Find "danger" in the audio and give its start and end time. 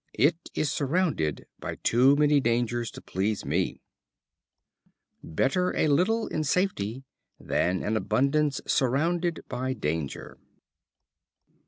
9.73-10.39